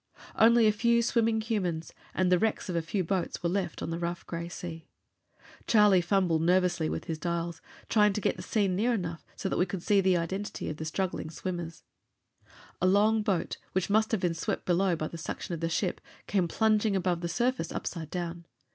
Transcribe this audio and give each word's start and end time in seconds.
Only 0.35 0.65
a 0.65 0.71
few 0.71 1.03
swimming 1.03 1.41
humans, 1.41 1.93
and 2.15 2.31
the 2.31 2.39
wrecks 2.39 2.69
of 2.69 2.75
a 2.75 2.81
few 2.81 3.03
boats, 3.03 3.43
were 3.43 3.49
left 3.51 3.83
on 3.83 3.91
the 3.91 3.99
rough 3.99 4.25
gray 4.25 4.49
sea. 4.49 4.87
Charlie 5.67 6.01
fumbled 6.01 6.41
nervously 6.41 6.89
with 6.89 7.05
his 7.05 7.19
dials, 7.19 7.61
trying 7.87 8.11
to 8.13 8.19
get 8.21 8.35
the 8.35 8.41
scene 8.41 8.75
near 8.75 8.95
enough 8.95 9.23
so 9.35 9.47
that 9.47 9.59
we 9.59 9.67
could 9.67 9.83
see 9.83 10.01
the 10.01 10.17
identity 10.17 10.71
of 10.71 10.77
the 10.77 10.85
struggling 10.85 11.29
swimmers. 11.29 11.83
A 12.81 12.87
long 12.87 13.21
boat, 13.21 13.57
which 13.73 13.91
must 13.91 14.11
have 14.11 14.21
been 14.21 14.33
swept 14.33 14.65
below 14.65 14.95
by 14.95 15.07
the 15.07 15.19
suction 15.19 15.53
of 15.53 15.59
the 15.59 15.69
ship, 15.69 16.01
came 16.25 16.47
plunging 16.47 16.95
above 16.95 17.21
the 17.21 17.29
surface, 17.29 17.71
upside 17.71 18.09
down. 18.09 18.47